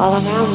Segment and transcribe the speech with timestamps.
[0.00, 0.49] all around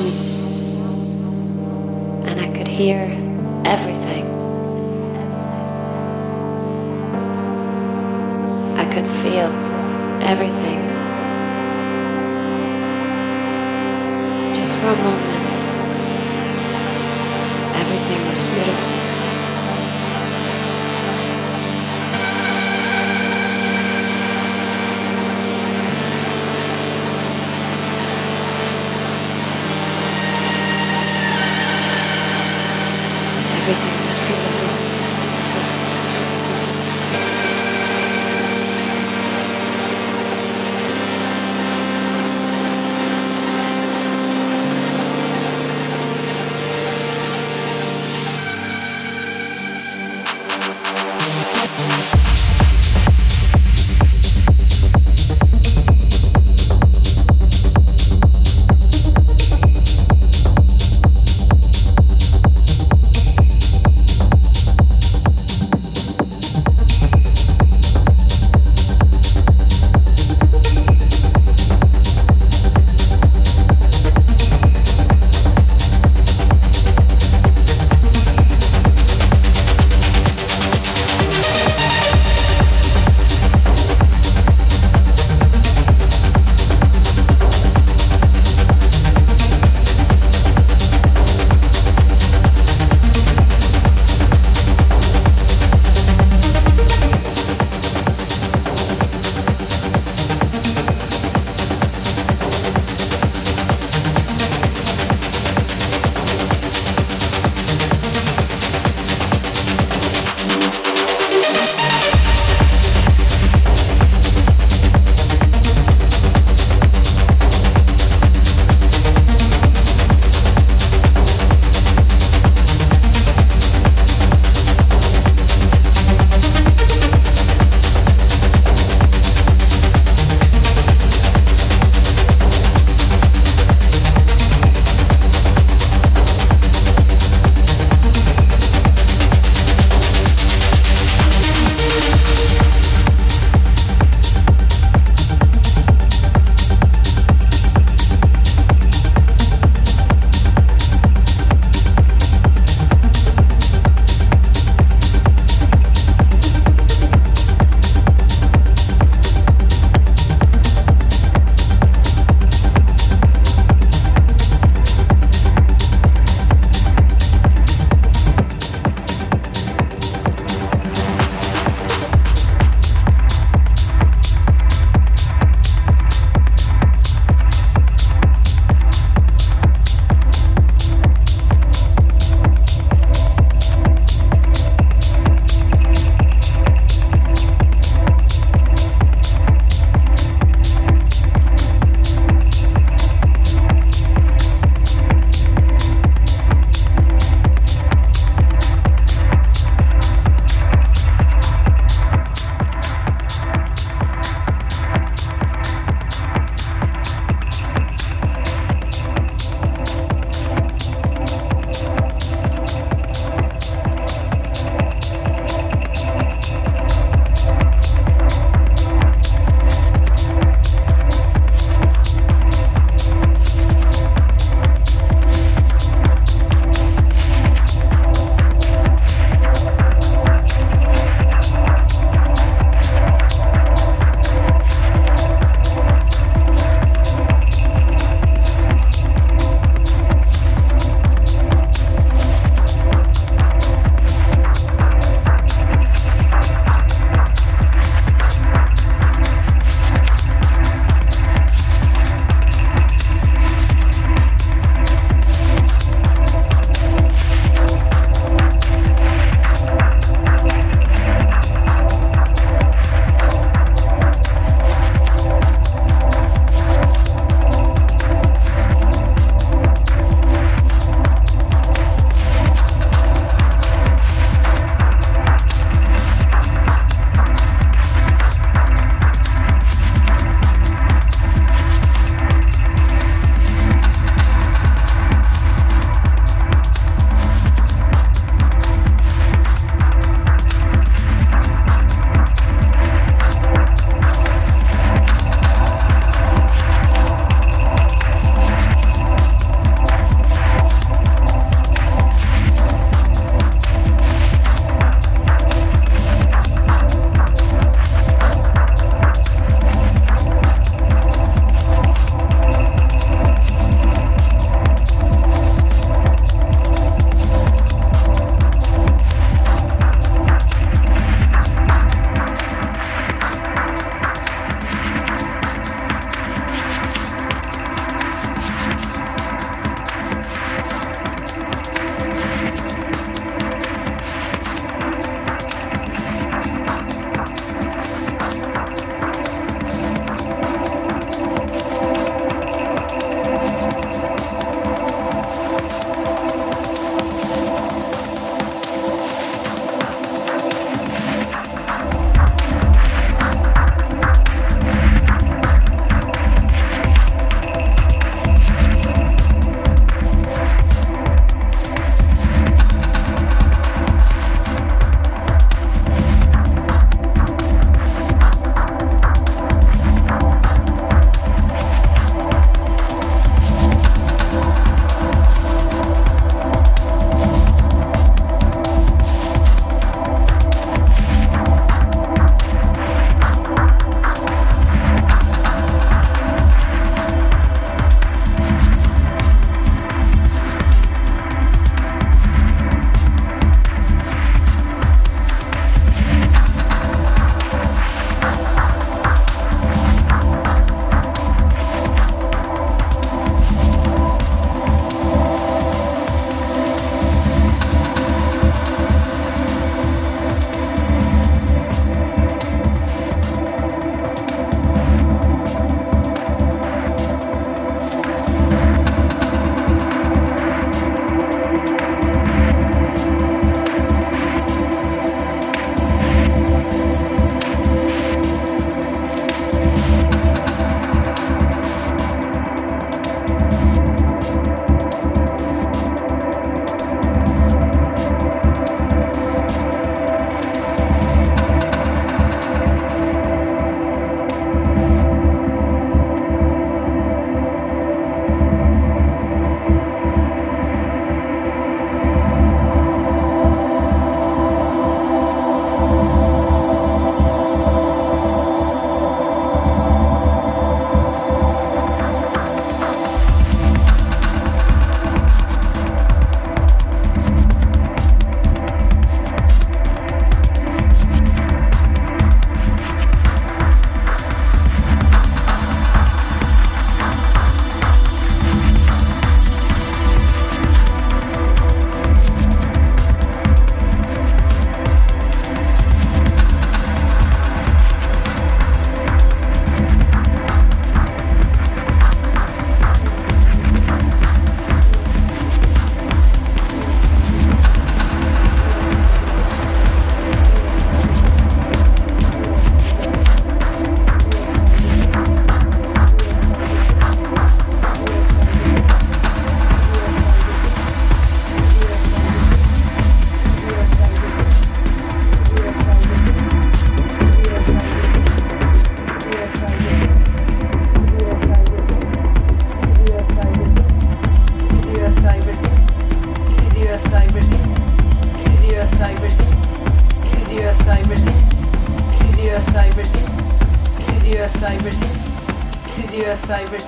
[536.45, 536.79] cyber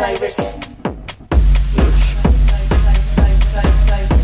[0.00, 0.60] Cyrus.
[1.76, 1.96] Yes.
[2.46, 4.19] Side, side, side,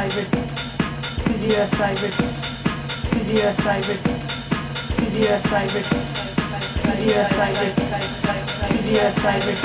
[0.00, 0.32] Cyrus,
[1.28, 2.16] Physio Cyrus,
[3.12, 4.00] Physio Cyrus,
[4.96, 5.90] Physio Cyrus,
[6.80, 7.76] Physio Cyrus,
[8.64, 9.62] Physio Cyrus,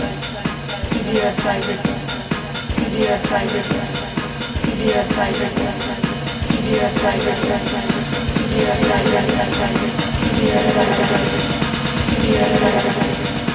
[0.92, 1.88] Physio Cyrus,
[2.76, 3.72] Physio Cyrus,
[4.60, 5.56] Physio Cyrus,
[6.52, 7.56] Physio Cyrus,
[8.36, 9.32] Physio Cyrus,
[10.20, 11.00] Physio Cyrus,
[12.12, 13.55] Physio Cyrus,